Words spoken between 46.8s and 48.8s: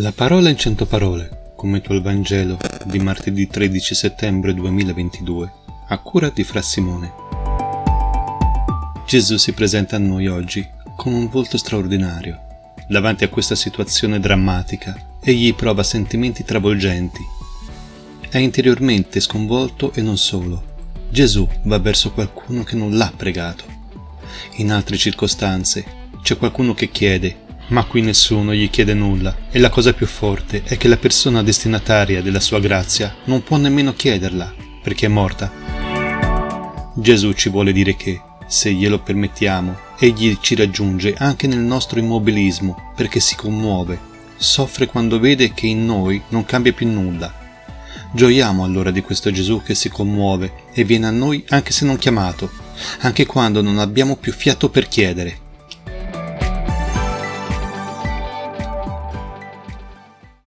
nulla. Gioiamo